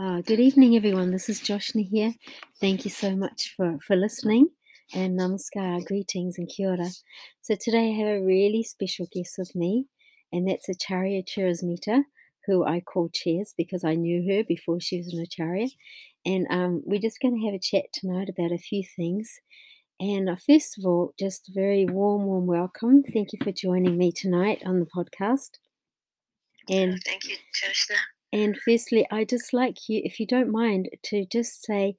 [0.00, 1.10] Uh, good evening, everyone.
[1.10, 2.14] This is Joshna here.
[2.60, 4.48] Thank you so much for, for listening
[4.94, 6.88] and namaskar, greetings and kia ora.
[7.42, 9.86] So today I have a really special guest with me,
[10.32, 12.04] and that's Acharya Chirismita,
[12.46, 15.66] who I call Cheers because I knew her before she was an Acharya.
[16.24, 19.40] And um, we're just going to have a chat tonight about a few things.
[19.98, 23.02] And uh, first of all, just a very warm, warm welcome.
[23.02, 25.58] Thank you for joining me tonight on the podcast.
[26.68, 27.96] And oh, thank you, Joshna.
[28.32, 31.96] And firstly, I just like you, if you don't mind, to just say,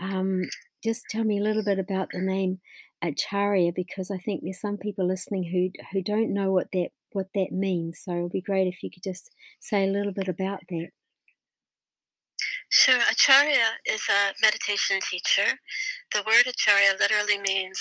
[0.00, 0.42] um,
[0.82, 2.60] just tell me a little bit about the name
[3.02, 7.28] Acharya, because I think there's some people listening who who don't know what that what
[7.34, 8.00] that means.
[8.04, 10.88] So it'd be great if you could just say a little bit about that.
[12.70, 13.00] Sure.
[13.10, 15.58] Acharya is a meditation teacher.
[16.12, 17.80] The word Acharya literally means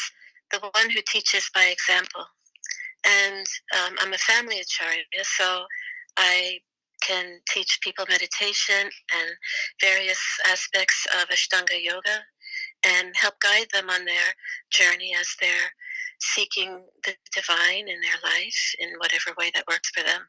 [0.51, 2.25] the one who teaches by example.
[3.05, 3.45] And
[3.77, 5.65] um, I'm a family Acharya, so
[6.17, 6.59] I
[7.01, 9.29] can teach people meditation and
[9.81, 12.23] various aspects of Ashtanga yoga
[12.85, 14.33] and help guide them on their
[14.71, 15.73] journey as they're
[16.19, 20.21] seeking the divine in their life in whatever way that works for them.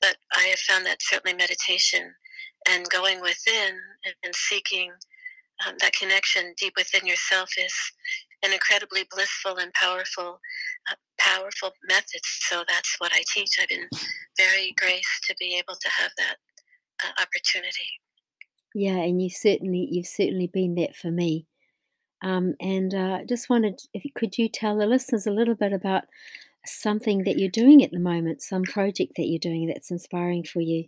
[0.00, 2.14] But I have found that certainly meditation
[2.68, 3.78] and going within
[4.24, 4.92] and seeking
[5.66, 7.74] um, that connection deep within yourself is
[8.44, 10.40] an incredibly blissful and powerful,
[11.18, 12.28] powerful methods.
[12.48, 13.58] So that's what I teach.
[13.60, 13.88] I've been
[14.36, 16.36] very graced to be able to have that
[17.04, 17.88] uh, opportunity.
[18.74, 21.46] Yeah, and you certainly you've certainly been that for me.
[22.22, 26.04] Um, and uh, just wanted, if could you tell the listeners a little bit about
[26.64, 30.60] something that you're doing at the moment, some project that you're doing that's inspiring for
[30.60, 30.86] you?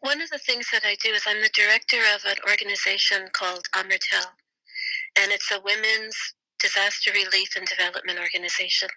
[0.00, 3.66] One of the things that I do is I'm the director of an organization called
[3.74, 4.26] AMURTEL,
[5.20, 8.88] and it's a women's disaster relief and development organization.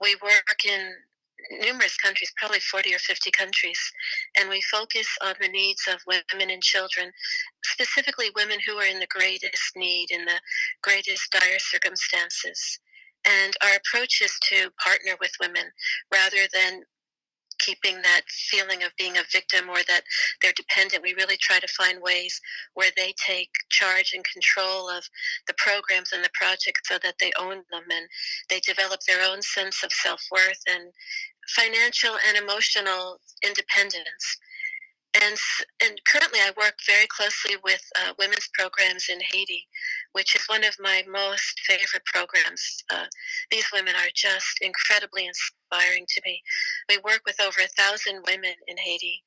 [0.00, 0.92] We work in
[1.64, 3.80] numerous countries, probably 40 or 50 countries,
[4.38, 7.10] and we focus on the needs of women and children,
[7.64, 10.40] specifically women who are in the greatest need, in the
[10.82, 12.78] greatest dire circumstances.
[13.26, 15.64] And our approach is to partner with women
[16.12, 16.82] rather than
[17.58, 20.02] keeping that feeling of being a victim or that
[20.42, 21.02] they're dependent.
[21.02, 22.40] We really try to find ways
[22.74, 25.04] where they take charge and control of
[25.46, 28.08] the programs and the projects so that they own them and
[28.48, 30.92] they develop their own sense of self worth and
[31.56, 34.38] financial and emotional independence.
[35.22, 35.36] And,
[35.82, 39.66] and currently, I work very closely with uh, women's programs in Haiti,
[40.12, 42.84] which is one of my most favorite programs.
[42.92, 43.06] Uh,
[43.50, 46.42] these women are just incredibly inspiring to me.
[46.88, 49.22] We work with over a thousand women in Haiti,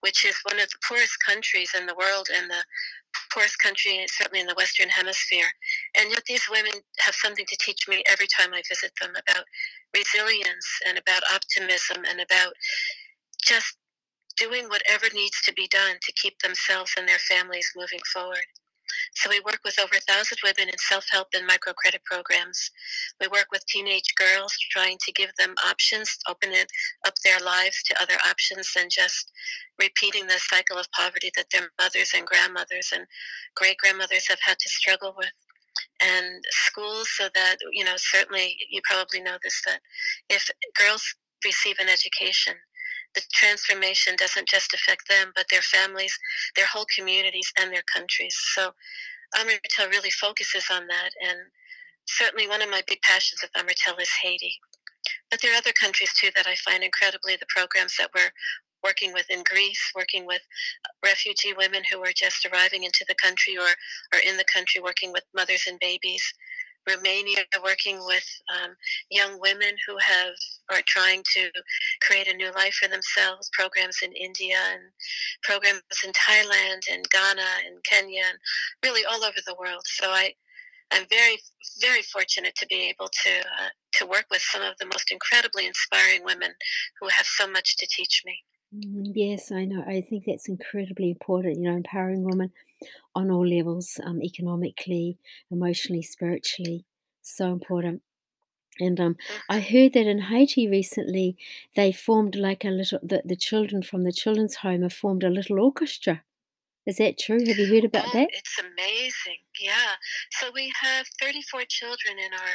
[0.00, 2.64] which is one of the poorest countries in the world and the
[3.32, 5.46] poorest country, certainly in the Western Hemisphere.
[5.98, 9.44] And yet, these women have something to teach me every time I visit them about
[9.94, 12.52] resilience and about optimism and about
[13.44, 13.76] just
[14.36, 18.44] doing whatever needs to be done to keep themselves and their families moving forward.
[19.14, 22.70] So we work with over a thousand women in self-help and microcredit programs.
[23.20, 26.70] We work with teenage girls trying to give them options, open it
[27.06, 29.32] up their lives to other options than just
[29.78, 33.06] repeating the cycle of poverty that their mothers and grandmothers and
[33.54, 35.32] great grandmothers have had to struggle with.
[36.02, 39.80] And schools so that, you know, certainly you probably know this, that
[40.30, 40.48] if
[40.78, 41.04] girls
[41.44, 42.54] receive an education,
[43.16, 46.16] the transformation doesn't just affect them, but their families,
[46.54, 48.36] their whole communities, and their countries.
[48.54, 48.72] So
[49.34, 51.10] AMURTEL really focuses on that.
[51.26, 51.38] And
[52.06, 54.58] certainly one of my big passions of AMURTEL is Haiti.
[55.30, 58.30] But there are other countries too that I find incredibly the programs that we're
[58.84, 60.42] working with in Greece, working with
[60.84, 63.66] uh, refugee women who are just arriving into the country or
[64.14, 66.22] are in the country working with mothers and babies.
[66.86, 68.76] Romania, working with um,
[69.10, 70.34] young women who have
[70.70, 71.50] are trying to
[72.00, 73.50] create a new life for themselves.
[73.52, 74.82] Programs in India and
[75.42, 78.38] programs in Thailand and Ghana and Kenya and
[78.84, 79.82] really all over the world.
[79.84, 80.34] So I,
[80.92, 81.38] I'm very,
[81.80, 85.66] very fortunate to be able to uh, to work with some of the most incredibly
[85.66, 86.52] inspiring women
[87.00, 88.38] who have so much to teach me.
[88.74, 89.84] Mm, yes, I know.
[89.86, 91.56] I think that's incredibly important.
[91.58, 92.52] You know, empowering women
[93.14, 95.18] on all levels, um, economically,
[95.50, 96.84] emotionally, spiritually.
[97.26, 98.02] So important.
[98.78, 99.16] And um,
[99.48, 99.76] I mm-hmm.
[99.76, 101.36] heard that in Haiti recently,
[101.74, 105.30] they formed like a little, the, the children from the children's home have formed a
[105.30, 106.22] little orchestra.
[106.86, 107.44] Is that true?
[107.44, 108.28] Have you heard about oh, that?
[108.30, 109.42] It's amazing.
[109.60, 109.98] Yeah.
[110.30, 112.54] So we have 34 children in our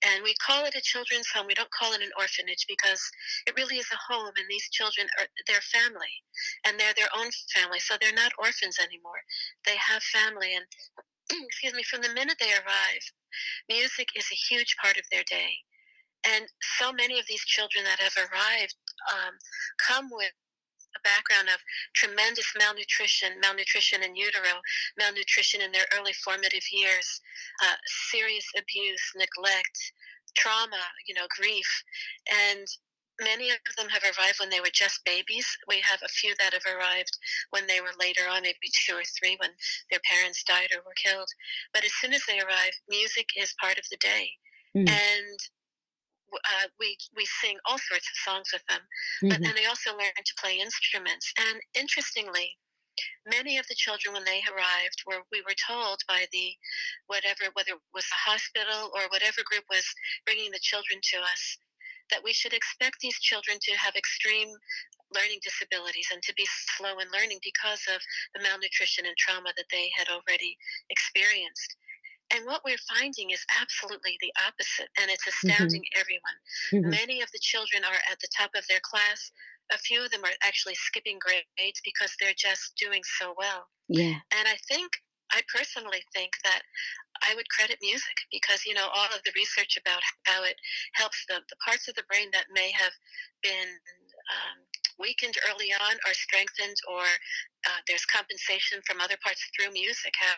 [0.00, 1.44] and we call it a children's home.
[1.46, 3.02] We don't call it an orphanage because
[3.46, 6.24] it really is a home, and these children are their family,
[6.64, 7.80] and they're their own family.
[7.80, 9.20] So they're not orphans anymore.
[9.66, 10.64] They have family, and
[11.46, 13.04] excuse me, from the minute they arrive,
[13.68, 15.62] music is a huge part of their day.
[16.26, 16.46] And
[16.78, 18.76] so many of these children that have arrived
[19.08, 19.34] um,
[19.80, 20.32] come with
[20.96, 21.62] a background of
[21.94, 24.60] tremendous malnutrition, malnutrition in utero,
[24.98, 27.20] malnutrition in their early formative years,
[27.62, 27.78] uh,
[28.10, 29.78] serious abuse, neglect,
[30.36, 31.68] trauma, you know, grief.
[32.28, 32.66] And
[33.20, 35.46] many of them have arrived when they were just babies.
[35.68, 37.16] We have a few that have arrived
[37.50, 39.50] when they were later on, maybe two or three, when
[39.90, 41.28] their parents died or were killed.
[41.72, 44.30] But as soon as they arrive, music is part of the day.
[44.76, 44.88] Mm.
[44.88, 45.38] And
[46.32, 49.28] uh, we we sing all sorts of songs with them, mm-hmm.
[49.30, 51.32] but then they also learn to play instruments.
[51.38, 52.54] And interestingly,
[53.26, 56.54] many of the children when they arrived were we were told by the
[57.06, 59.84] whatever whether it was the hospital or whatever group was
[60.24, 61.58] bringing the children to us
[62.10, 64.50] that we should expect these children to have extreme
[65.14, 66.46] learning disabilities and to be
[66.76, 67.98] slow in learning because of
[68.34, 70.56] the malnutrition and trauma that they had already
[70.90, 71.76] experienced.
[72.30, 75.50] And what we're finding is absolutely the opposite, and it's mm-hmm.
[75.50, 76.00] astounding mm-hmm.
[76.00, 76.38] everyone.
[76.70, 76.90] Mm-hmm.
[76.90, 79.32] Many of the children are at the top of their class.
[79.74, 83.66] A few of them are actually skipping grades because they're just doing so well.
[83.88, 84.22] Yeah.
[84.30, 84.94] And I think,
[85.32, 86.62] I personally think that
[87.22, 90.56] I would credit music because, you know, all of the research about how it
[90.94, 92.92] helps the, the parts of the brain that may have
[93.42, 93.70] been
[94.32, 94.58] um,
[94.98, 97.04] weakened early on are strengthened or
[97.66, 100.36] uh, there's compensation from other parts through music, how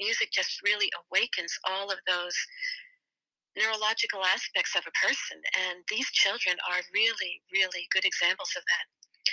[0.00, 2.36] music just really awakens all of those
[3.56, 5.40] neurological aspects of a person.
[5.68, 8.86] And these children are really, really good examples of that.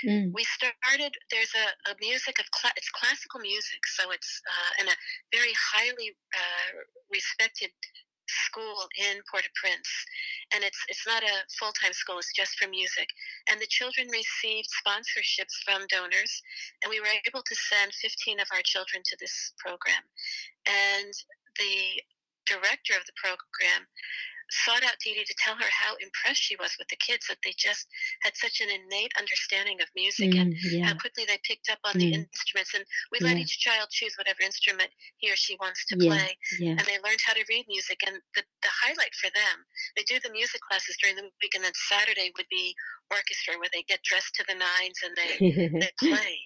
[0.06, 0.32] Mm.
[0.34, 1.14] We started.
[1.32, 4.96] There's a, a music of cl- it's classical music, so it's uh, in a
[5.34, 7.72] very highly uh, respected
[8.30, 9.90] school in Port-au-Prince,
[10.54, 12.22] and it's it's not a full-time school.
[12.22, 13.10] It's just for music,
[13.50, 16.34] and the children received sponsorships from donors,
[16.84, 20.06] and we were able to send 15 of our children to this program,
[20.70, 21.14] and
[21.58, 22.06] the
[22.46, 23.86] director of the program
[24.52, 27.38] sought out Dee Dee to tell her how impressed she was with the kids that
[27.44, 27.88] they just
[28.22, 30.88] had such an innate understanding of music mm, and yeah.
[30.88, 32.00] how quickly they picked up on mm.
[32.00, 32.74] the instruments.
[32.74, 36.10] And we let each child choose whatever instrument he or she wants to yeah.
[36.10, 36.30] play.
[36.60, 36.78] Yeah.
[36.78, 38.02] And they learned how to read music.
[38.06, 39.66] And the, the highlight for them,
[39.96, 42.76] they do the music classes during the week, and then Saturday would be
[43.12, 45.32] orchestra where they get dressed to the nines and they,
[45.80, 46.38] they play.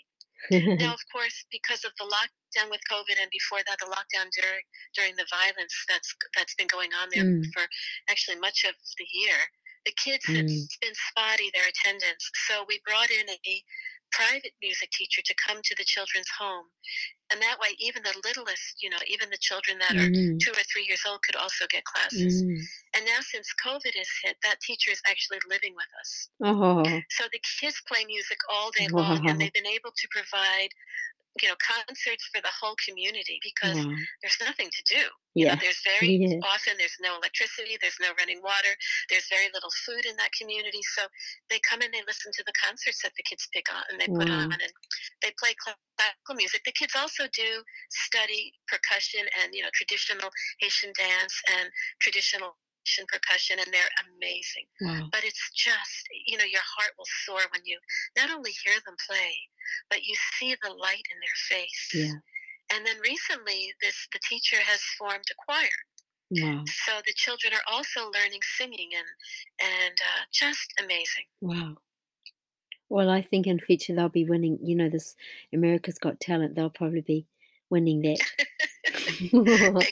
[0.51, 4.65] Now, of course, because of the lockdown with COVID, and before that, the lockdown during
[4.95, 7.45] during the violence that's that's been going on there mm.
[7.53, 7.63] for
[8.09, 9.37] actually much of the year.
[9.85, 10.35] The kids mm.
[10.37, 13.55] have been spotty their attendance, so we brought in a
[14.11, 16.69] private music teacher to come to the children's home.
[17.33, 20.37] And that way, even the littlest, you know, even the children that are mm.
[20.37, 22.43] two or three years old could also get classes.
[22.43, 22.61] Mm.
[22.93, 26.29] And now, since COVID has hit, that teacher is actually living with us.
[26.45, 26.85] Oh.
[27.09, 30.69] So the kids play music all day long, and they've been able to provide
[31.41, 33.97] you know concerts for the whole community because yeah.
[34.21, 35.01] there's nothing to do
[35.33, 35.57] you yeah.
[35.57, 36.37] know there's very yeah.
[36.45, 38.73] often there's no electricity there's no running water
[39.09, 41.09] there's very little food in that community so
[41.49, 44.09] they come and they listen to the concerts that the kids pick on and they
[44.13, 44.21] wow.
[44.21, 44.61] put on mm.
[44.61, 44.71] and
[45.25, 50.29] they play classical music the kids also do study percussion and you know traditional
[50.61, 52.61] haitian dance and traditional
[53.07, 54.67] percussion and they're amazing.
[54.81, 55.07] Wow.
[55.11, 57.79] But it's just, you know, your heart will soar when you
[58.17, 59.33] not only hear them play,
[59.89, 61.83] but you see the light in their face.
[61.93, 62.19] Yeah.
[62.75, 65.77] And then recently, this the teacher has formed a choir.
[66.31, 66.63] Wow.
[66.65, 69.09] So the children are also learning singing and
[69.61, 71.27] and uh, just amazing.
[71.41, 71.75] Wow.
[72.89, 74.59] Well, I think in future they'll be winning.
[74.61, 75.15] You know, this
[75.53, 76.55] America's Got Talent.
[76.55, 77.27] They'll probably be
[77.69, 78.19] winning that.
[78.85, 79.83] they could.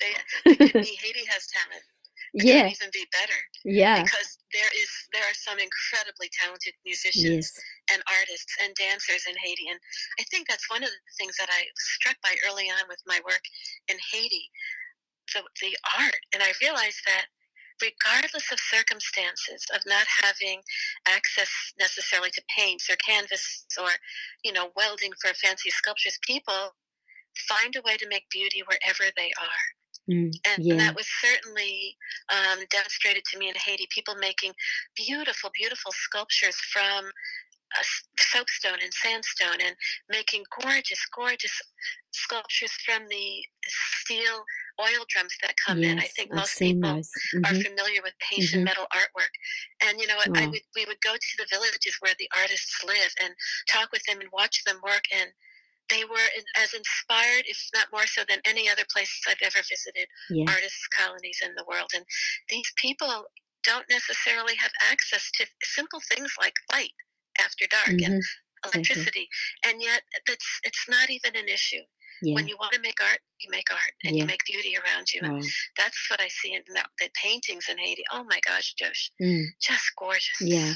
[0.00, 0.98] They, they could be.
[1.02, 1.84] Haiti has talent
[2.34, 2.66] yeah.
[2.66, 3.38] even be better.
[3.64, 4.02] Yeah.
[4.02, 7.94] Because there is there are some incredibly talented musicians yes.
[7.94, 9.70] and artists and dancers in Haiti.
[9.70, 9.78] And
[10.18, 12.98] I think that's one of the things that I was struck by early on with
[13.06, 13.42] my work
[13.86, 14.50] in Haiti.
[15.32, 16.22] The the art.
[16.34, 17.30] And I realized that
[17.82, 20.62] regardless of circumstances of not having
[21.08, 23.90] access necessarily to paints or canvas or,
[24.44, 26.74] you know, welding for fancy sculptures, people
[27.48, 29.64] find a way to make beauty wherever they are.
[30.10, 30.76] Mm, and yeah.
[30.76, 31.96] that was certainly
[32.30, 33.86] um, demonstrated to me in Haiti.
[33.90, 34.52] People making
[34.96, 37.82] beautiful, beautiful sculptures from uh,
[38.18, 39.74] soapstone and sandstone, and
[40.10, 41.52] making gorgeous, gorgeous
[42.12, 43.42] sculptures from the,
[44.04, 44.44] steel
[44.80, 45.98] oil drums that come yes, in.
[45.98, 47.44] I think most people mm-hmm.
[47.44, 48.64] are familiar with the Haitian mm-hmm.
[48.64, 49.32] metal artwork.
[49.86, 50.28] And you know what?
[50.28, 50.42] Wow.
[50.42, 53.32] I would, we would go to the villages where the artists live and
[53.68, 55.04] talk with them and watch them work.
[55.14, 55.30] And
[55.90, 60.06] they were as inspired, if not more so, than any other places I've ever visited,
[60.30, 60.46] yeah.
[60.48, 61.90] artists' colonies in the world.
[61.94, 62.04] And
[62.48, 63.26] these people
[63.64, 66.92] don't necessarily have access to simple things like light
[67.40, 68.12] after dark mm-hmm.
[68.12, 68.22] and
[68.64, 69.28] electricity,
[69.66, 71.82] and yet it's it's not even an issue.
[72.22, 72.34] Yeah.
[72.36, 74.22] When you want to make art, you make art and yeah.
[74.22, 75.20] you make beauty around you.
[75.24, 75.44] And
[75.76, 78.04] that's what I see in the, the, paintings in Haiti.
[78.12, 79.44] Oh my gosh, Josh, mm.
[79.60, 80.30] just gorgeous.
[80.40, 80.74] Yeah.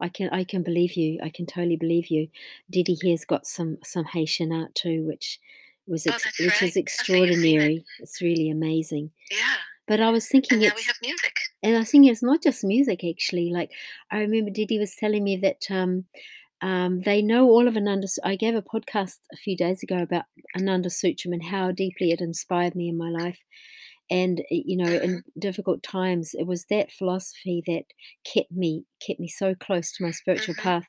[0.00, 1.18] I can I can believe you.
[1.22, 2.28] I can totally believe you.
[2.70, 5.38] Didi here's got some some Haitian art too, which
[5.86, 6.68] was Oh, ex- that's which right.
[6.70, 7.84] is extraordinary.
[8.00, 9.10] It's really amazing.
[9.30, 9.56] Yeah.
[9.86, 11.34] But I was And thinking we it's have music.
[11.62, 13.50] and I think it's not just music actually.
[13.52, 13.70] Like
[14.10, 16.04] I remember Didi was telling me that um,
[16.62, 18.08] um, they know all of Ananda.
[18.24, 20.24] I gave a podcast a few days ago about
[20.56, 23.40] Ananda Sutram and how deeply it inspired me in my life.
[24.10, 27.84] And uh, you know, in difficult times, it was that philosophy that
[28.24, 30.62] kept me kept me so close to my spiritual Mhm.
[30.62, 30.86] path.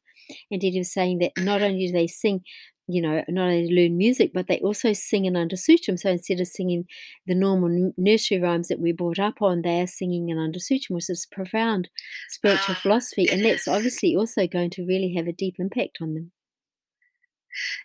[0.52, 2.44] And he was saying that not only do they sing,
[2.88, 5.98] you know, not only learn music, but they also sing Ananda Sutram.
[6.00, 6.86] So instead of singing
[7.26, 11.10] the normal nursery rhymes that we brought up on, they are singing Ananda Sutram, which
[11.10, 11.90] is profound
[12.30, 16.14] spiritual Ah, philosophy, and that's obviously also going to really have a deep impact on
[16.14, 16.32] them.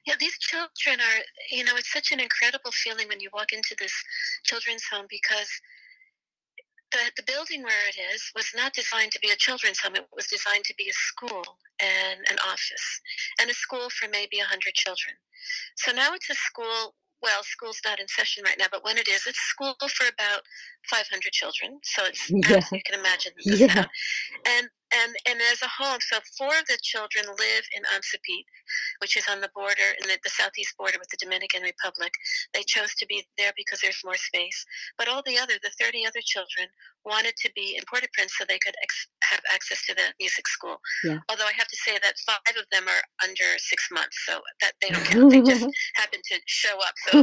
[0.07, 3.75] Yeah, these children are, you know, it's such an incredible feeling when you walk into
[3.79, 3.93] this
[4.45, 5.49] children's home because
[6.93, 9.95] the, the building where it is was not designed to be a children's home.
[9.95, 11.43] It was designed to be a school
[11.81, 13.01] and an office
[13.41, 15.15] and a school for maybe 100 children.
[15.77, 16.95] So now it's a school.
[17.23, 20.41] Well, school's not in session right now, but when it is, it's school for about
[20.89, 21.79] 500 children.
[21.85, 22.61] So it's, Yeah.
[22.73, 23.85] you can imagine, Yeah.
[24.47, 28.59] And, and, and as a home, so four of the children live in Anse-à-Pitres,
[28.99, 32.11] which is on the border, in the, the southeast border with the Dominican Republic.
[32.55, 34.65] They chose to be there because there's more space.
[34.99, 36.67] But all the other, the 30 other children,
[37.05, 40.77] wanted to be in Port-au-Prince so they could ex- have access to the music school.
[41.05, 41.19] Yeah.
[41.31, 44.73] Although I have to say that five of them are under six months, so that
[44.83, 45.31] they don't count.
[45.31, 45.65] They just
[45.97, 46.95] happen to show up.
[47.09, 47.23] So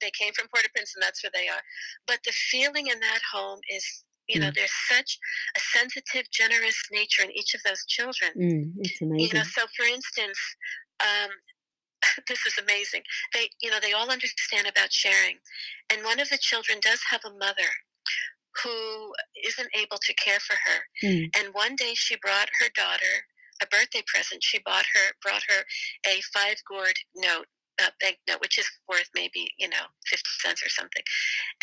[0.00, 1.62] they came from Port-au-Prince, and that's where they are.
[2.06, 3.84] But the feeling in that home is,
[4.28, 4.54] you know, Mm.
[4.54, 5.18] there's such
[5.56, 8.32] a sensitive, generous nature in each of those children.
[8.36, 10.38] Mm, it's You know, so for instance,
[11.00, 11.30] um,
[12.28, 13.02] this is amazing.
[13.32, 15.38] They, you know, they all understand about sharing,
[15.90, 17.70] and one of the children does have a mother
[18.62, 19.12] who
[19.44, 20.80] isn't able to care for her.
[21.04, 21.36] Mm.
[21.38, 23.26] And one day she brought her daughter
[23.62, 24.42] a birthday present.
[24.42, 25.64] She bought her brought her
[26.06, 27.46] a five gourde note,
[27.80, 31.02] a bank note, which is worth maybe you know fifty cents or something.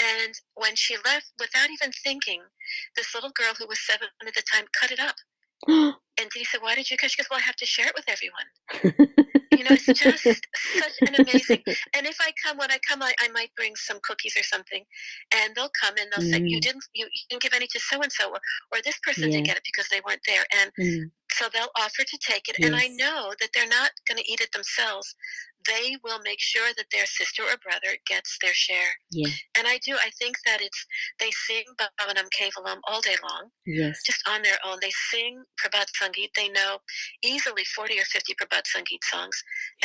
[0.01, 2.41] And when she left, without even thinking,
[2.95, 5.15] this little girl who was seven at the time cut it up.
[6.19, 7.95] And Dee said, "Why did you?" Because she goes, "Well, I have to share it
[7.95, 8.45] with everyone."
[9.55, 10.47] You know, it's just
[10.79, 11.61] such an amazing.
[11.95, 14.83] And if I come, when I come, I, I might bring some cookies or something,
[15.35, 16.63] and they'll come and they'll say, "You Mm.
[16.63, 18.31] didn't, you, you didn't give any to so and so,
[18.71, 19.35] or this person Yeah.
[19.37, 22.57] didn't get it because they weren't there." And Mm, so they'll offer to take it,
[22.63, 25.15] and I know that they're not going to eat it themselves.
[25.67, 28.97] They will make sure that their sister or brother gets their share.
[29.11, 29.29] yeah.
[29.57, 29.95] And I do.
[29.95, 30.85] I think that it's
[31.19, 34.01] they sing Baba Nam Kevalam all day long, Yes.
[34.05, 34.77] just on their own.
[34.81, 36.29] They sing Prabhat Sangeet.
[36.35, 36.77] They know
[37.23, 39.35] easily 40 or 50 Prabhat Sangeet songs,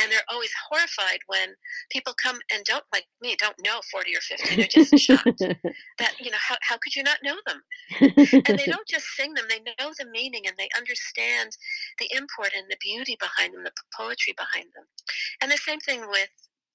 [0.01, 1.49] and they're always horrified when
[1.91, 4.55] people come and don't like me, don't know 40 or 50.
[4.55, 7.61] They're just shocked that you know how how could you not know them?
[8.01, 11.51] and they don't just sing them they know the meaning and they understand
[11.99, 14.85] the import and the beauty behind them the poetry behind them
[15.41, 16.29] and the same thing with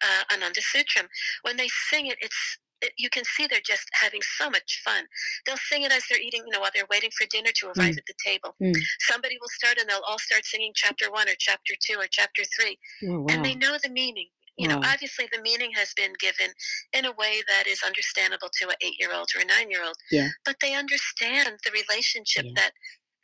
[0.06, 1.06] uh, ananda sutram
[1.42, 5.04] when they sing it it's it, you can see they're just having so much fun.
[5.46, 7.94] They'll sing it as they're eating, you know, while they're waiting for dinner to arrive
[7.94, 7.98] Mm.
[8.02, 8.50] at the table.
[8.62, 8.74] Mm.
[9.10, 12.42] Somebody will start and they'll all start singing chapter one or chapter two or chapter
[12.54, 12.74] three,
[13.08, 13.26] oh, wow.
[13.30, 14.28] and they know the meaning.
[14.58, 14.90] You know, Wow.
[14.92, 16.50] obviously the meaning has been given
[16.92, 19.96] in a way that is understandable to an eight-year-old or a nine-year-old.
[20.10, 20.28] Yeah.
[20.44, 22.52] But they understand the relationship Yeah.
[22.60, 22.72] that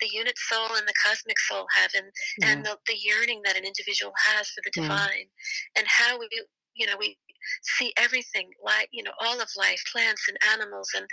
[0.00, 2.10] the unit soul and the cosmic soul have, and
[2.50, 5.26] and the, the yearning that an individual has for the divine,
[5.76, 6.28] and how we,
[6.74, 7.16] you know, we
[7.78, 11.06] see everything, like you know, all of life, plants and animals, and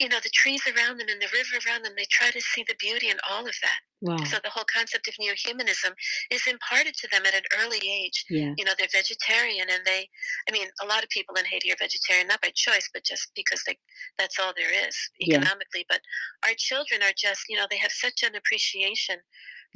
[0.00, 1.92] you know, the trees around them and the river around them.
[1.96, 3.80] They try to see the beauty in all of that.
[4.00, 4.16] Wow.
[4.24, 5.92] So the whole concept of neo-humanism
[6.30, 8.24] is imparted to them at an early age.
[8.30, 8.54] Yeah.
[8.56, 10.08] You know, they're vegetarian, and they,
[10.48, 13.28] I mean, a lot of people in Haiti are vegetarian, not by choice, but just
[13.36, 13.76] because they,
[14.18, 15.84] that's all there is economically.
[15.84, 15.92] Yeah.
[15.92, 16.00] But
[16.48, 19.16] our children are just, you know, they have such an appreciation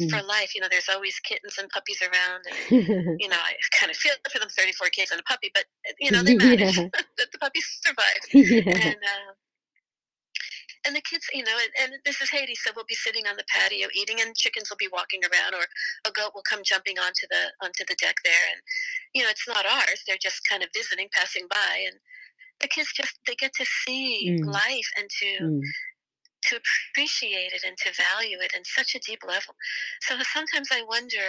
[0.01, 0.11] Mm.
[0.11, 0.57] for life.
[0.57, 2.89] You know, there's always kittens and puppies around, and
[3.21, 5.67] you know, I kind of feel for them, 34 kids and a puppy, but
[6.01, 6.79] you know, they manage.
[6.79, 6.89] Yeah.
[7.17, 8.89] the puppies survive yeah.
[8.89, 9.33] and uh,
[10.87, 13.37] and the kids, you know, and, and this is Haiti, so we'll be sitting on
[13.37, 15.67] the patio eating, and chickens will be walking around, or
[16.07, 18.63] a goat will come jumping onto the onto the deck there, and
[19.15, 21.99] you know, it's not ours; they're just kind of visiting, passing by, and
[22.61, 24.47] the kids just they get to see Mm.
[24.53, 25.63] life and to Mm.
[26.45, 26.61] to
[26.93, 29.55] appreciate it and to value it in such a deep level.
[30.03, 31.29] So sometimes I wonder.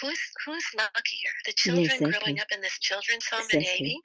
[0.00, 2.12] Who's who's luckier, the children exactly.
[2.20, 3.66] growing up in this children's home in Exactly.
[3.86, 4.00] Haiti,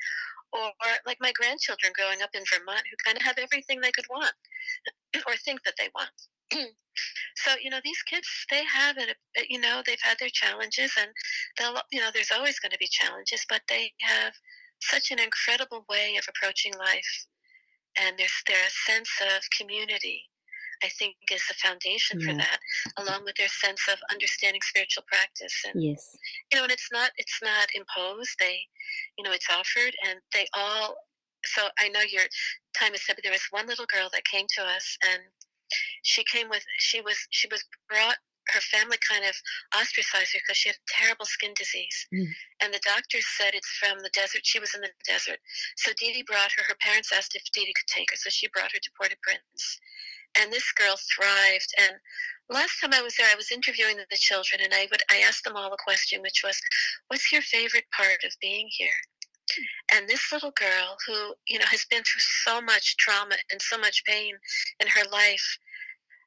[0.54, 0.72] or
[1.06, 4.34] like my grandchildren growing up in Vermont who kind of have everything they could want
[5.28, 6.16] or think that they want.
[7.36, 10.92] so, you know, these kids, they have it, uh, you know, they've had their challenges
[11.00, 11.10] and
[11.58, 14.34] they'll, you know, there's always going to be challenges, but they have
[14.82, 17.26] such an incredible way of approaching life.
[18.00, 20.24] And there's, a sense of community,
[20.84, 22.28] I think is the foundation yeah.
[22.28, 22.60] for that,
[22.98, 25.54] along with their sense of understanding spiritual practice.
[25.66, 26.16] And yes,
[26.52, 28.36] you know, and it's not it's not imposed.
[28.40, 28.68] They,
[29.18, 30.96] you know, it's offered, and they all.
[31.46, 32.26] So I know your
[32.74, 35.22] time is but there was one little girl that came to us, and
[36.04, 38.18] she came with she was she was brought
[38.50, 39.34] her family kind of
[39.74, 42.06] ostracized her because she had terrible skin disease.
[42.14, 42.30] Mm.
[42.62, 44.46] And the doctors said it's from the desert.
[44.46, 45.40] She was in the desert.
[45.78, 46.64] So Dee Dee brought her.
[46.68, 48.18] Her parents asked if Dee Dee could take her.
[48.18, 49.80] So she brought her to Port-au-Prince.
[50.38, 51.74] And this girl thrived.
[51.80, 52.00] And
[52.50, 55.44] last time I was there, I was interviewing the children, and I would I asked
[55.44, 56.60] them all a question, which was,
[57.08, 59.00] "What's your favorite part of being here?"
[59.92, 63.78] And this little girl, who you know has been through so much trauma and so
[63.78, 64.38] much pain
[64.80, 65.58] in her life,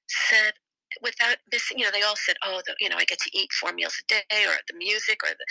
[0.08, 0.54] said,
[1.02, 3.52] without missing, you know, they all said, "Oh, the, you know, I get to eat
[3.52, 5.46] four meals a day," or the music, or the.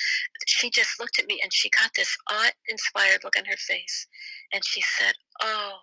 [0.47, 4.07] She just looked at me and she got this awe-inspired look on her face,
[4.53, 5.81] and she said, "Oh,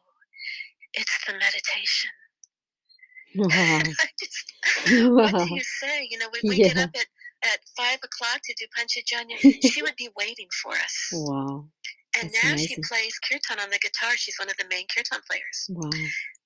[0.95, 2.11] it's the meditation."
[3.37, 3.81] Wow.
[4.19, 5.11] just.
[5.11, 6.07] What do you say?
[6.11, 6.69] You know, we, we yeah.
[6.69, 7.07] get up at
[7.45, 9.37] at five o'clock to do Panchajanya.
[9.63, 11.09] she would be waiting for us.
[11.13, 11.67] Wow.
[12.19, 12.69] And That's now amazing.
[12.69, 14.13] she plays kirtan on the guitar.
[14.17, 15.67] She's one of the main kirtan players.
[15.69, 15.91] Wow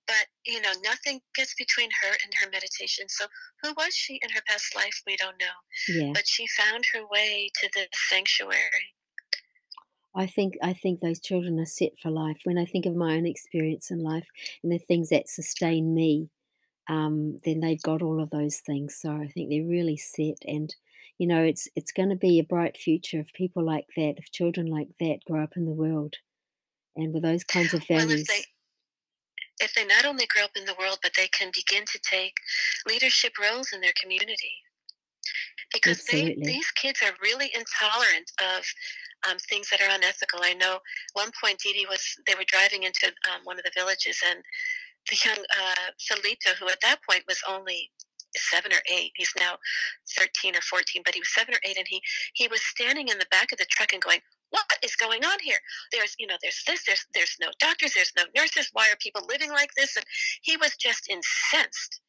[0.08, 3.26] but you know nothing gets between her and her meditation so
[3.62, 6.10] who was she in her past life we don't know yeah.
[6.12, 8.88] but she found her way to the sanctuary
[10.14, 12.38] I think I think those children are set for life.
[12.42, 14.26] When I think of my own experience in life
[14.64, 16.30] and the things that sustain me,
[16.88, 18.96] um, then they've got all of those things.
[19.00, 20.74] So I think they're really set, and
[21.18, 24.30] you know, it's it's going to be a bright future if people like that, if
[24.30, 26.14] children like that grow up in the world,
[26.96, 28.26] and with those kinds of values.
[28.28, 28.38] Well,
[29.60, 32.34] if they not only grow up in the world, but they can begin to take
[32.86, 34.52] leadership roles in their community.
[35.72, 38.64] Because they, these kids are really intolerant of
[39.28, 40.40] um, things that are unethical.
[40.42, 40.78] I know
[41.12, 44.42] one point Dee Dee was, they were driving into um, one of the villages and
[45.10, 47.90] the young uh, Felito, who at that point was only
[48.36, 49.12] seven or eight.
[49.16, 49.56] He's now
[50.18, 52.00] 13 or 14, but he was seven or eight, and he
[52.34, 55.38] he was standing in the back of the truck and going, what is going on
[55.42, 55.58] here?
[55.92, 58.70] There's, you know, there's this, there's, there's no doctors, there's no nurses.
[58.72, 59.96] Why are people living like this?
[59.96, 60.04] And
[60.42, 62.00] he was just incensed.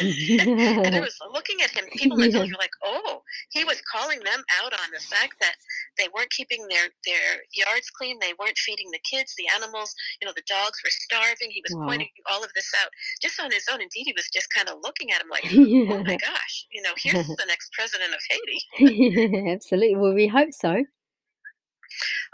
[0.00, 1.84] And I was looking at him.
[1.96, 5.56] People in the were like, "Oh, he was calling them out on the fact that
[5.96, 8.18] they weren't keeping their their yards clean.
[8.20, 9.94] They weren't feeding the kids, the animals.
[10.20, 11.50] You know, the dogs were starving.
[11.50, 11.86] He was wow.
[11.86, 12.90] pointing all of this out
[13.22, 13.80] just on his own.
[13.80, 16.92] Indeed, he was just kind of looking at him like, "Oh my gosh, you know,
[16.96, 19.96] here's the next president of Haiti." Absolutely.
[19.96, 20.84] Well, we hope so.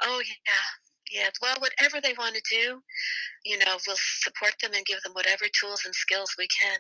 [0.03, 0.67] Oh yeah,
[1.11, 1.29] yeah.
[1.41, 2.83] Well, whatever they want to do,
[3.45, 6.79] you know, we'll support them and give them whatever tools and skills we can.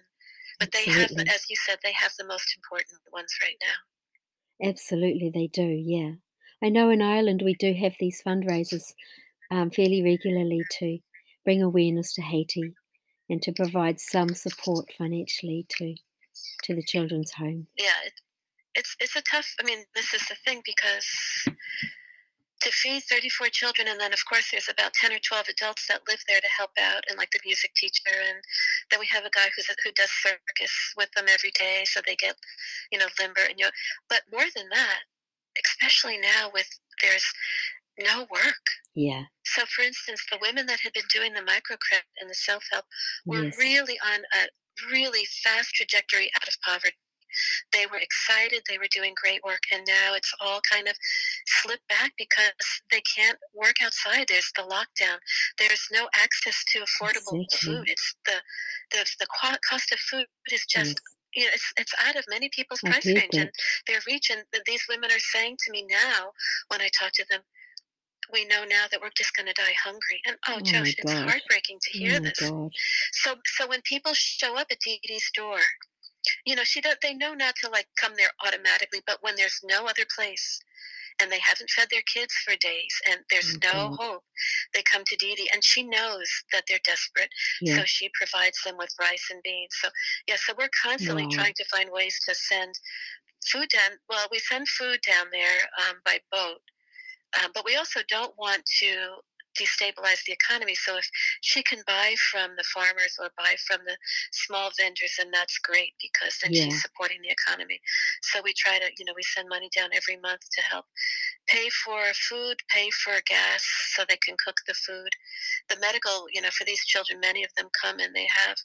[0.61, 1.17] But they Absolutely.
[1.17, 4.69] have, as you said, they have the most important ones right now.
[4.69, 5.67] Absolutely, they do.
[5.67, 6.13] Yeah,
[6.63, 8.85] I know in Ireland we do have these fundraisers
[9.51, 10.99] um, fairly regularly to
[11.45, 12.75] bring awareness to Haiti
[13.29, 15.95] and to provide some support financially to
[16.65, 17.67] to the children's home.
[17.77, 18.13] Yeah, it,
[18.75, 19.49] it's it's a tough.
[19.61, 21.07] I mean, this is the thing because
[22.65, 26.01] to feed 34 children and then of course there's about 10 or 12 adults that
[26.09, 28.41] live there to help out and like the music teacher and
[28.91, 32.01] then we have a guy who's a, who does circus with them every day so
[32.01, 32.35] they get
[32.91, 33.77] you know limber and you know,
[34.09, 35.05] but more than that
[35.61, 36.67] especially now with
[37.01, 37.25] there's
[38.01, 38.65] no work.
[38.97, 39.23] Yeah.
[39.45, 42.85] So for instance the women that had been doing the microcredit and the self-help
[43.27, 43.59] were yes.
[43.59, 44.49] really on a
[44.91, 46.97] really fast trajectory out of poverty
[47.73, 50.95] they were excited, they were doing great work, and now it's all kind of
[51.47, 52.53] slipped back because
[52.91, 54.27] they can't work outside.
[54.29, 55.19] There's the lockdown.
[55.59, 57.75] There's no access to affordable exactly.
[57.75, 57.85] food.
[57.89, 58.39] It's the
[58.93, 59.27] the the
[59.69, 63.07] cost of food is just yes you know, it's, it's out of many people's price
[63.07, 63.35] range.
[63.35, 63.51] And
[63.87, 66.31] their region, these women are saying to me now,
[66.69, 67.41] when I talk to them,
[68.33, 70.21] we know now that we're just going to die hungry.
[70.27, 72.39] And oh, oh Josh, it's heartbreaking to hear oh this.
[73.13, 75.59] So, so when people show up at Dee Dee's door
[76.45, 79.61] you know, she does, they know not to like come there automatically, but when there's
[79.65, 80.61] no other place
[81.21, 83.69] and they haven't fed their kids for days and there's okay.
[83.73, 84.25] no hope,
[84.75, 87.29] they come to Dee Dee and she knows that they're desperate.
[87.61, 87.77] Yeah.
[87.77, 89.75] So she provides them with rice and beans.
[89.83, 89.89] So,
[90.27, 92.75] yeah, so we're constantly trying to find ways to send
[93.47, 93.99] food down.
[94.09, 96.61] Well, we send food down there um, by boat.
[97.43, 99.17] Um, but we also don't want to
[99.55, 100.75] destabilize the economy.
[100.75, 101.09] So if
[101.41, 103.97] she can buy from the farmers or buy from the
[104.33, 106.65] small vendors, then that's great because then yeah.
[106.65, 107.81] she's supporting the economy.
[108.23, 110.87] So we try to, you know, we send money down every month to help
[111.47, 113.65] pay for food, pay for gas
[113.95, 115.11] so they can cook the food.
[115.69, 118.57] The medical, you know, for these children, many of them come and they have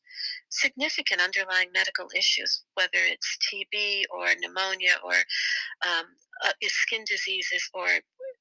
[0.49, 5.13] significant underlying medical issues, whether it's TB or pneumonia or
[5.85, 6.05] um,
[6.45, 7.87] uh, skin diseases or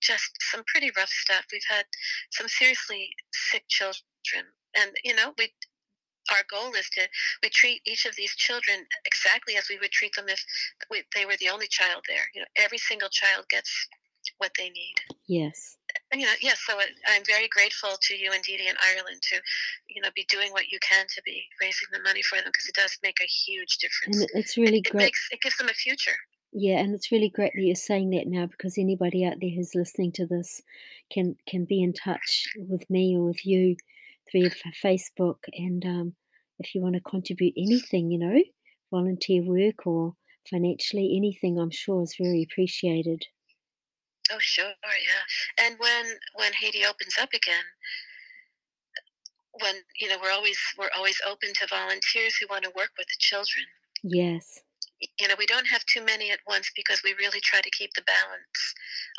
[0.00, 1.44] just some pretty rough stuff.
[1.52, 1.84] We've had
[2.30, 5.52] some seriously sick children, and you know, we
[6.30, 7.08] our goal is to
[7.42, 10.44] we treat each of these children exactly as we would treat them if
[10.90, 12.28] we, they were the only child there.
[12.34, 13.70] You know, every single child gets
[14.36, 14.94] what they need.
[15.26, 15.76] Yes.
[16.12, 16.60] And, you know, yes.
[16.66, 19.36] So it, I'm very grateful to you and Dee in Ireland to,
[19.88, 22.68] you know, be doing what you can to be raising the money for them because
[22.68, 24.20] it does make a huge difference.
[24.20, 25.02] And it's really it, great.
[25.02, 26.16] It, makes, it gives them a future.
[26.52, 29.74] Yeah, and it's really great that you're saying that now because anybody out there who's
[29.74, 30.62] listening to this
[31.12, 33.76] can can be in touch with me or with you
[34.30, 34.50] through
[34.82, 35.38] Facebook.
[35.52, 36.14] And um,
[36.58, 38.42] if you want to contribute anything, you know,
[38.90, 40.14] volunteer work or
[40.48, 43.24] financially, anything, I'm sure is very appreciated.
[44.32, 45.66] Oh, sure, yeah.
[45.66, 47.64] And when when Haiti opens up again,
[49.60, 53.08] when you know we're always we're always open to volunteers who want to work with
[53.08, 53.66] the children.
[54.02, 54.62] Yes
[55.00, 57.90] you know, we don't have too many at once because we really try to keep
[57.94, 58.60] the balance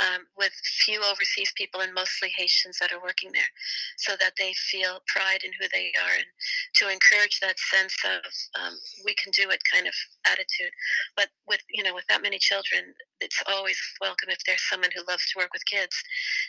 [0.04, 0.52] um, with
[0.84, 3.52] few overseas people and mostly Haitians that are working there
[3.98, 6.28] so that they feel pride in who they are and
[6.76, 8.22] to encourage that sense of
[8.60, 8.74] um,
[9.06, 9.94] we can do it kind of
[10.26, 10.74] attitude.
[11.16, 15.04] But with, you know, with that many children, it's always welcome if there's someone who
[15.08, 15.96] loves to work with kids.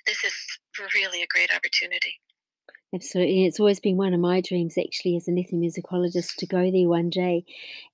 [0.06, 0.34] This is
[0.94, 2.18] really a great opportunity.
[2.92, 3.44] Absolutely.
[3.44, 7.08] It's always been one of my dreams, actually, as an ethnomusicologist, to go there one
[7.08, 7.44] day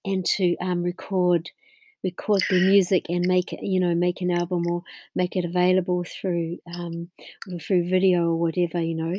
[0.04, 1.50] and to um, record
[2.04, 4.82] record their music and make it, you know, make an album or
[5.14, 7.10] make it available through um,
[7.60, 9.14] through video or whatever, you know.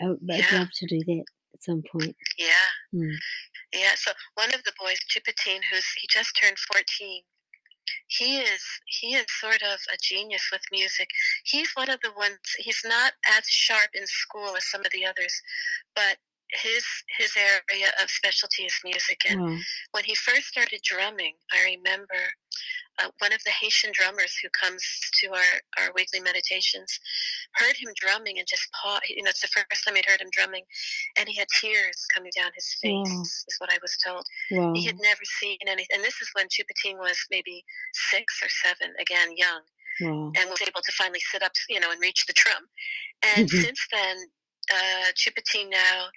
[0.00, 0.46] I, would yeah.
[0.52, 2.16] love to do that at some point.
[2.38, 2.46] Yeah.
[2.92, 3.10] Hmm.
[3.74, 3.94] Yeah.
[3.96, 7.22] So one of the boys, Chipatine, who's he just turned fourteen,
[8.08, 11.08] he is he is sort of a genius with music.
[11.44, 12.38] He's one of the ones.
[12.58, 15.34] He's not as sharp in school as some of the others,
[15.94, 16.16] but
[16.62, 16.84] his
[17.18, 19.20] his area of specialty is music.
[19.28, 19.58] And wow.
[19.92, 22.20] when he first started drumming, I remember
[23.02, 24.82] uh, one of the Haitian drummers who comes
[25.20, 27.00] to our, our weekly meditations
[27.54, 29.08] heard him drumming and just paused.
[29.08, 30.64] You know, it's the first time he'd heard him drumming,
[31.18, 33.22] and he had tears coming down his face, wow.
[33.22, 34.24] is what I was told.
[34.50, 34.72] Wow.
[34.74, 35.86] He had never seen anything.
[35.94, 37.64] And this is when Chupatine was maybe
[38.10, 39.62] six or seven, again, young,
[40.00, 40.32] wow.
[40.36, 42.64] and was able to finally sit up, you know, and reach the drum.
[43.36, 43.60] And mm-hmm.
[43.60, 44.16] since then,
[44.72, 46.08] uh, Chupatine now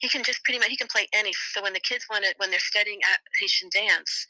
[0.00, 1.32] he can just pretty much he can play any.
[1.52, 3.00] So when the kids want it, when they're studying
[3.38, 4.26] Haitian dance,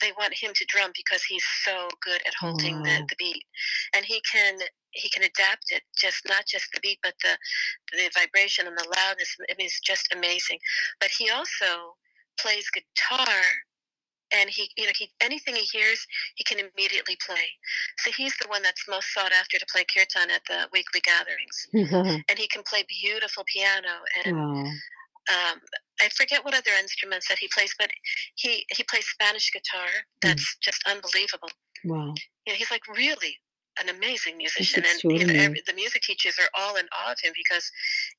[0.00, 2.82] they want him to drum because he's so good at holding oh.
[2.82, 3.04] the, mm-hmm.
[3.08, 3.44] the beat,
[3.94, 4.58] and he can
[4.92, 7.36] he can adapt it just not just the beat but the
[7.92, 9.36] the vibration and the loudness.
[9.40, 10.58] I it's just amazing.
[11.00, 11.96] But he also
[12.38, 13.34] plays guitar
[14.32, 17.50] and he you know he anything he hears he can immediately play
[17.98, 21.66] so he's the one that's most sought after to play kirtan at the weekly gatherings
[22.28, 24.64] and he can play beautiful piano and wow.
[25.28, 25.60] Um,
[26.00, 27.90] I forget what other instruments that he plays, but
[28.36, 29.88] he he plays Spanish guitar.
[30.22, 30.60] That's mm.
[30.62, 31.50] just unbelievable.
[31.84, 32.14] Wow!
[32.46, 33.36] You know, he's like really
[33.80, 37.18] an amazing musician, and you know, every, the music teachers are all in awe of
[37.22, 37.70] him because,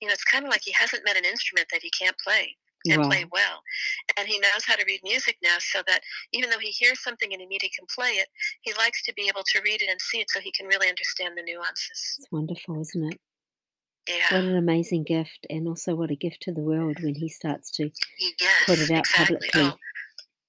[0.02, 2.56] you know, it's kind of like he hasn't met an instrument that he can't play
[2.88, 3.10] and wow.
[3.10, 3.62] play well.
[4.18, 6.02] And he knows how to read music now, so that
[6.34, 8.28] even though he hears something and immediately can play it,
[8.62, 10.90] he likes to be able to read it and see it so he can really
[10.90, 12.18] understand the nuances.
[12.18, 13.20] It's wonderful, isn't it?
[14.12, 14.38] Yeah.
[14.38, 17.72] What an amazing gift, and also what a gift to the world when he starts
[17.72, 19.36] to yes, put it out exactly.
[19.36, 19.62] publicly.
[19.62, 19.78] Oh,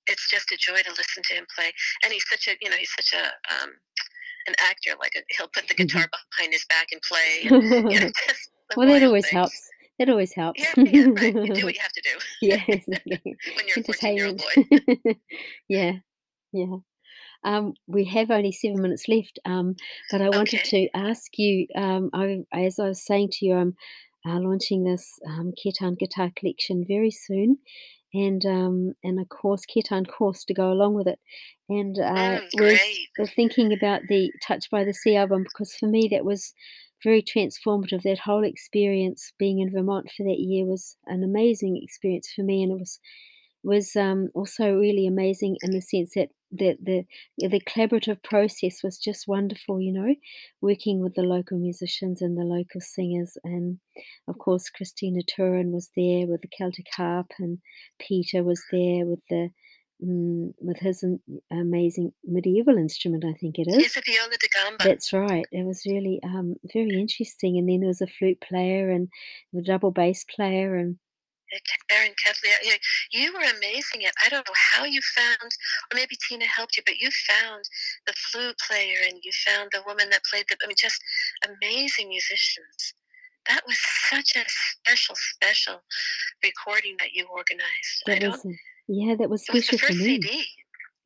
[0.07, 1.72] it's just a joy to listen to him play,
[2.05, 3.70] and he's such a you know he's such a um,
[4.46, 4.90] an actor.
[4.98, 7.48] Like a, he'll put the guitar behind his back and play.
[7.48, 8.11] And, you know,
[8.77, 9.33] well, that always things.
[9.33, 9.70] helps.
[9.98, 10.61] That always helps.
[10.61, 11.35] Yeah, yeah, right.
[11.35, 12.18] You do what you have to do.
[12.40, 13.20] yeah, exactly.
[13.25, 15.14] when you're a 14 year old boy.
[15.68, 15.92] yeah,
[16.53, 16.77] yeah.
[17.44, 19.76] Um, we have only seven minutes left, um,
[20.11, 23.76] but I wanted to ask you, um, I, as I was saying to you, I'm
[24.26, 27.59] uh, launching this um, Kirtan guitar collection very soon,
[28.14, 31.18] and um, and a course, Kirtan course to go along with it.
[31.68, 32.81] And uh, Mm, was
[33.16, 33.31] great.
[33.35, 36.52] thinking about the Touched by the Sea album because for me that was
[37.02, 38.02] very transformative.
[38.02, 42.62] That whole experience being in Vermont for that year was an amazing experience for me,
[42.62, 43.00] and it was
[43.64, 47.05] was um, also really amazing in the sense that the, the
[47.48, 49.81] the collaborative process was just wonderful.
[49.81, 50.14] You know,
[50.61, 53.79] working with the local musicians and the local singers, and
[54.29, 57.59] of course Christina Turin was there with the Celtic harp, and
[57.98, 59.51] Peter was there with the
[60.05, 61.05] mm, with his
[61.51, 63.25] amazing medieval instrument.
[63.25, 63.79] I think it is.
[63.79, 64.85] Yes, a viola da gamba.
[64.85, 65.46] That's right.
[65.53, 67.59] It was really um, very interesting.
[67.59, 69.09] And then there was a flute player and
[69.53, 70.98] the double bass player and
[71.90, 72.74] Aaron Ketley, uh, you,
[73.12, 74.14] you were amazing at.
[74.24, 75.50] I don't know how you found,
[75.90, 77.64] or maybe Tina helped you, but you found
[78.06, 80.56] the flute player and you found the woman that played the.
[80.62, 81.00] I mean, just
[81.44, 82.94] amazing musicians.
[83.48, 83.76] That was
[84.08, 85.82] such a special, special
[86.44, 88.02] recording that you organized.
[88.06, 88.46] that was
[88.88, 90.04] yeah, that was It was the special for first me.
[90.22, 90.44] CD.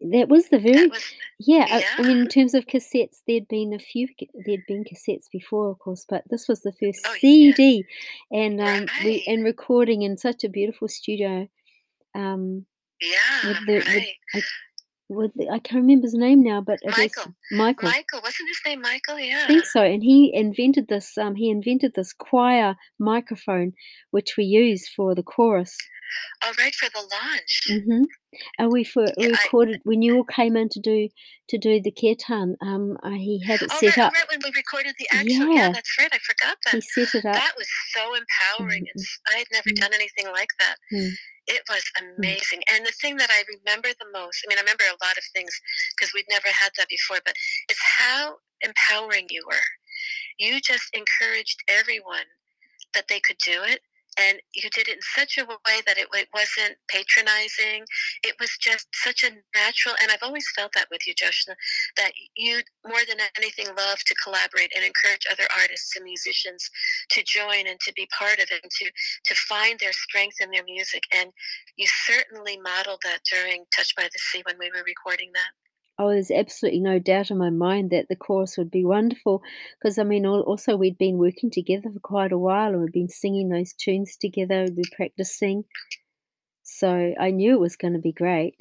[0.00, 1.02] That was the very was
[1.38, 1.66] yeah.
[1.70, 4.08] I, I mean, in terms of cassettes, there'd been a few.
[4.44, 7.18] There'd been cassettes before, of course, but this was the first Oh, yeah.
[7.20, 7.84] CD,
[8.30, 11.48] and um, we and recording in such a beautiful studio.
[12.14, 12.66] Um,
[13.00, 14.08] Yeah, with the with right.
[14.34, 14.42] I,
[15.08, 17.34] with I can't remember his name now, but it Michael.
[17.52, 17.88] Michael.
[17.88, 19.18] Michael, wasn't his name Michael?
[19.18, 21.16] Yeah, I think so, and he invented this.
[21.18, 23.72] Um, he invented this choir microphone,
[24.10, 25.76] which we use for the chorus.
[26.44, 27.62] Oh, right for the launch.
[27.68, 28.02] hmm
[28.58, 31.08] And we for, we Yeah, I- recorded when you all came in to do
[31.48, 32.56] to do the kirtan.
[32.60, 34.12] Um, uh, he had it Oh, set right, up.
[34.12, 35.48] right when we recorded the actual.
[35.52, 35.54] Yeah.
[35.66, 35.72] Yeah.
[35.72, 36.08] that's right.
[36.12, 36.74] I forgot that.
[36.74, 37.08] He that.
[37.08, 37.34] set it up.
[37.34, 38.84] That was so empowering.
[38.84, 38.90] Mhm.
[38.94, 39.80] It's I had never Mm.
[39.80, 40.76] done anything like that.
[41.48, 41.54] Mm.
[41.54, 42.62] It was amazing.
[42.72, 45.24] And the thing that I remember the most, I mean, I remember a lot of
[45.34, 45.52] things
[45.96, 47.34] because we'd never had that before, but
[47.68, 49.68] it's how empowering you were.
[50.38, 52.26] You just encouraged everyone
[52.94, 53.80] that they could do it.
[54.18, 57.84] And you did it in such a way that it, it wasn't patronizing.
[58.24, 61.54] It was just such a natural, and I've always felt that with you, Joshna,
[61.96, 66.68] that you more than anything love to collaborate and encourage other artists and musicians
[67.10, 68.86] to join and to be part of it and to
[69.24, 71.02] to find their strength in their music.
[71.14, 71.30] And
[71.76, 75.65] you certainly modeled that during Touched by the Sea when we were recording that.
[75.98, 79.42] Oh, there's absolutely no doubt in my mind that the chorus would be wonderful
[79.80, 83.08] because I mean, also we'd been working together for quite a while and we'd been
[83.08, 84.64] singing those tunes together.
[84.64, 85.64] We'd been practicing,
[86.62, 88.56] so I knew it was going to be great.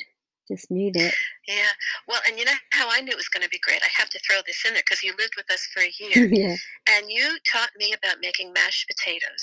[0.48, 1.14] Just knew that.
[1.48, 1.74] Yeah.
[2.08, 3.82] Well, and you know how I knew it was going to be great?
[3.82, 6.30] I have to throw this in there because you lived with us for a year
[6.32, 6.56] yeah.
[6.96, 9.42] and you taught me about making mashed potatoes.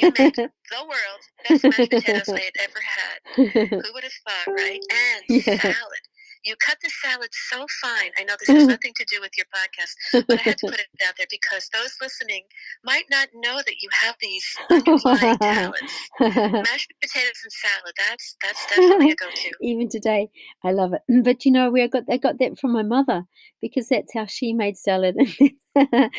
[0.00, 3.68] You made the world's best mashed potatoes I had ever had.
[3.84, 4.80] Who would have thought, right?
[4.90, 5.60] And Yeah.
[5.60, 6.04] salad.
[6.44, 8.10] You cut the salad so fine.
[8.18, 10.80] I know this has nothing to do with your podcast, but I had to put
[10.80, 12.44] it out there because those listening
[12.84, 15.94] might not know that you have these underlying talents.
[16.20, 17.94] Mashed potatoes and salad.
[18.08, 19.50] That's that's definitely a go-to.
[19.62, 20.30] Even today,
[20.64, 21.02] I love it.
[21.24, 23.24] But you know, we got I got that from my mother
[23.60, 25.16] because that's how she made salad.
[25.18, 26.10] that's Well,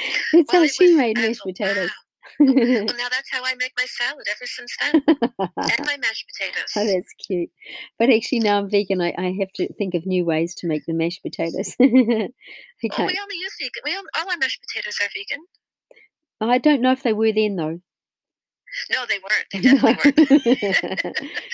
[0.51, 1.89] how she was- made mashed potatoes.
[1.89, 1.93] wow.
[2.39, 5.17] Well, now that's how I make my salad ever since then, and
[5.85, 6.71] my mashed potatoes.
[6.75, 7.49] Oh, that's cute.
[7.99, 9.01] But actually, now I'm vegan.
[9.01, 11.75] I, I have to think of new ways to make the mashed potatoes.
[12.83, 13.11] Oh, can't.
[13.11, 13.81] we only use vegan.
[13.85, 15.45] We all, all our mashed potatoes are vegan.
[16.41, 17.79] I don't know if they were then though.
[18.91, 19.45] No, they weren't.
[19.53, 21.05] They definitely weren't.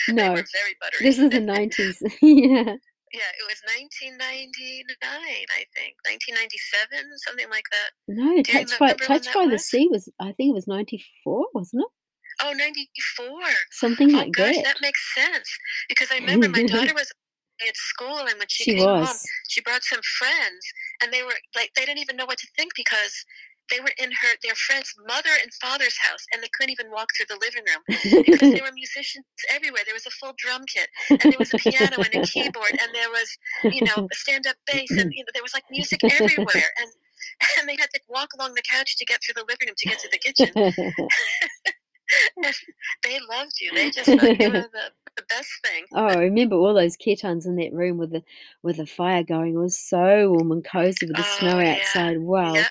[0.08, 1.02] they no, were very buttery.
[1.02, 2.02] this is the nineties.
[2.22, 2.76] yeah.
[3.14, 3.62] Yeah, it was
[4.20, 7.90] 1999, I think, 1997, something like that.
[8.08, 9.60] No, you Touched by Touched by the?
[9.60, 11.92] Sea was I think it was ninety four, wasn't it?
[12.44, 13.26] Oh, 94.
[13.72, 14.64] Something Oh like gosh, that.
[14.64, 15.50] that makes sense
[15.90, 17.12] because I remember my daughter was
[17.68, 19.16] at school, and when she, She came home,
[19.50, 20.62] she brought some friends,
[21.02, 23.14] and they were like they didn't even know what to think because
[23.70, 27.10] they were in her their friend's mother and father's house, and they couldn't even walk
[27.16, 27.84] through the living room
[28.26, 29.84] because there were musicians everywhere.
[29.86, 32.90] There was a full drum kit, and there was a piano and a keyboard, and
[32.94, 33.28] there was
[33.64, 36.90] you know a stand-up bass, and you know there was like music everywhere, and
[37.60, 39.90] and they had to walk along the couch to get through the living room to
[39.90, 40.52] get to the kitchen.
[43.04, 43.72] they loved you.
[43.74, 45.84] They just thought you were the, the best thing.
[45.94, 48.24] Oh, I remember all those kirtans in that room with the
[48.64, 49.56] with the fire going.
[49.56, 51.76] It was so warm and cozy with the oh, snow Oh, yeah.
[51.76, 52.20] outside.
[52.20, 52.68] Wow, Yeah,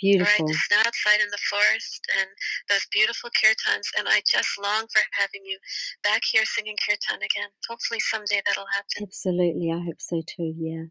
[0.00, 0.46] beautiful.
[0.46, 2.28] Right, snow outside in the forest and
[2.68, 3.88] those beautiful kirtans.
[3.98, 5.58] And I just long for having you
[6.02, 7.50] back here singing kirtan again.
[7.68, 9.02] Hopefully someday that'll happen.
[9.02, 10.54] Absolutely, I hope so too.
[10.56, 10.84] Yeah.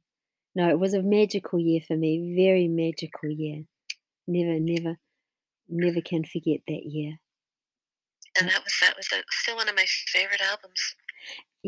[0.56, 2.34] No, it was a magical year for me.
[2.36, 3.64] Very magical year.
[4.28, 4.98] Never, never,
[5.70, 7.20] never can forget that year.
[8.40, 10.96] And that was that was a, still one of my favorite albums.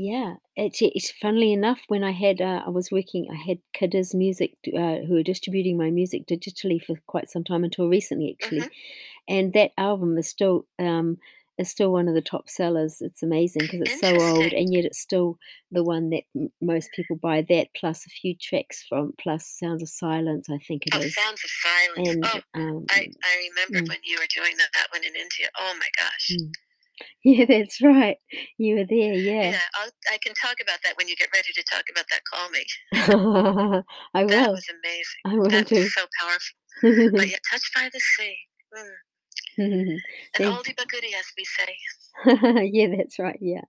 [0.01, 4.15] Yeah, actually, it's funnily enough when I had uh, I was working, I had Cadiz
[4.15, 8.61] Music uh, who were distributing my music digitally for quite some time until recently, actually,
[8.61, 8.69] Mhm.
[9.27, 11.17] and that album is still um
[11.57, 13.01] is still one of the top sellers.
[13.01, 14.59] It's amazing because it's so old, Interesting.
[14.59, 15.37] and yet it's still
[15.69, 17.41] the one that m- most people buy.
[17.41, 21.13] That plus a few tracks from plus Sounds of Silence, I think it Oh, is,
[21.13, 22.09] Sounds of Silence.
[22.09, 23.89] and oh, um, I, I remember mm.
[23.89, 25.49] when you were doing that, that one in India.
[25.59, 26.37] Oh my gosh.
[26.39, 26.51] Mm.
[27.23, 28.17] yeah, that's right.
[28.57, 29.59] You were there, Yeah, yeah.
[29.81, 32.21] I'll, I can talk about that when you get ready to talk about that.
[32.31, 32.65] Call me.
[34.13, 34.27] I will.
[34.29, 35.21] That was amazing.
[35.25, 35.75] I will That too.
[35.75, 37.11] was so powerful.
[37.17, 38.35] But yeah, touched by the sea.
[38.77, 38.89] Mm.
[39.57, 39.99] An
[40.37, 42.69] Thank- oldie but goodie, as we say.
[42.71, 43.37] yeah, that's right.
[43.41, 43.61] Yeah.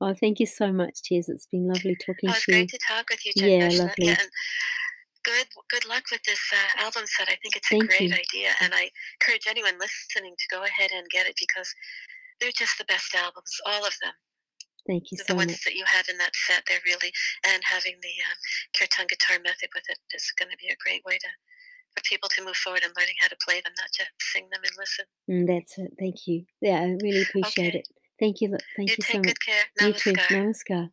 [0.00, 1.28] Oh, thank you so much, Cheers.
[1.28, 2.58] It's been lovely talking Oh, to you.
[2.58, 3.48] great to talk with you, Jen.
[3.50, 4.06] Yeah, lovely.
[4.06, 4.30] Yeah, and
[5.24, 7.28] good good luck with this uh, album set.
[7.28, 8.14] I think it's a Thank great you.
[8.14, 11.68] idea, and I encourage anyone listening to go ahead and get it because
[12.40, 14.14] they're just the best albums, all of them.
[14.86, 15.28] Thank you so much.
[15.28, 17.12] the ones that you had in that set, they're really
[17.46, 18.38] and having the um,
[18.72, 21.28] kirtan guitar method with it is going to be a great way to
[21.96, 24.60] for people to move forward and learning how to play them, not just sing them
[24.64, 25.04] and listen.
[25.28, 25.92] Mm, that's it.
[25.98, 26.44] Thank you.
[26.60, 27.78] Yeah, I really appreciate Okay.
[27.80, 27.88] it.
[28.20, 28.56] Thank you.
[28.76, 29.26] Thank you you so much.
[29.26, 29.64] good care.
[29.80, 30.12] You too.
[30.12, 30.28] Namaskar.
[30.32, 30.90] Namaskar.